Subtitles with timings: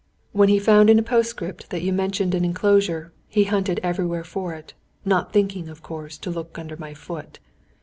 [0.31, 4.55] "When he found in a postscript that you mentioned an enclosure, he hunted everywhere for
[4.55, 4.73] it;
[5.05, 7.37] not thinking, of course, to look under my foot.